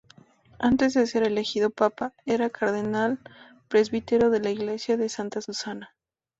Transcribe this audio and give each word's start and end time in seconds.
Antes 0.57 0.95
de 0.95 1.05
ser 1.05 1.21
elegido 1.21 1.69
papa 1.69 2.15
era 2.25 2.49
cardenal 2.49 3.19
presbítero 3.67 4.31
de 4.31 4.39
la 4.39 4.49
iglesia 4.49 4.97
de 4.97 5.09
Santa 5.09 5.41
Susana. 5.41 5.93